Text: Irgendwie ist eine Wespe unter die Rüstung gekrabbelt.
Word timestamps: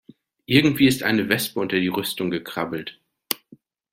Irgendwie 0.47 0.87
ist 0.87 1.03
eine 1.03 1.29
Wespe 1.29 1.59
unter 1.59 1.79
die 1.79 1.87
Rüstung 1.87 2.31
gekrabbelt. 2.31 2.99